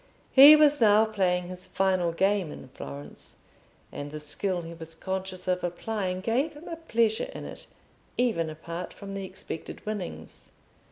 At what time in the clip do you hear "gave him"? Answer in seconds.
6.21-6.67